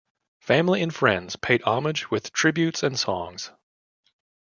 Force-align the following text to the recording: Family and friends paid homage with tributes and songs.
Family 0.39 0.81
and 0.81 0.91
friends 0.91 1.35
paid 1.35 1.61
homage 1.61 2.09
with 2.09 2.33
tributes 2.33 2.81
and 2.81 2.97
songs. 2.97 3.51